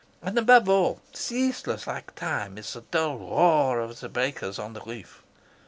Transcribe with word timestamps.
And 0.23 0.35
above 0.39 0.67
all, 0.67 0.99
ceaseless 1.13 1.85
like 1.85 2.15
time, 2.15 2.57
is 2.57 2.73
the 2.73 2.81
dull 2.81 3.19
roar 3.19 3.79
of 3.79 3.99
the 3.99 4.09
breakers 4.09 4.57
on 4.57 4.73
the 4.73 4.81
reef. 4.81 5.21